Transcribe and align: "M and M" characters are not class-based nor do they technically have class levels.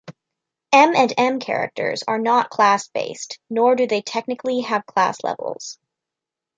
"M 0.73 0.95
and 0.95 1.13
M" 1.15 1.37
characters 1.39 2.01
are 2.07 2.17
not 2.17 2.49
class-based 2.49 3.37
nor 3.51 3.75
do 3.75 3.85
they 3.85 4.01
technically 4.01 4.61
have 4.61 4.83
class 4.87 5.23
levels. 5.23 5.77